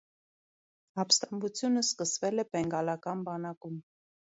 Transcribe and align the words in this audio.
Ապստամբությունը 1.03 1.85
սկսվել 1.89 2.47
է 2.47 2.47
բենգալական 2.57 3.25
բանակում։ 3.31 3.81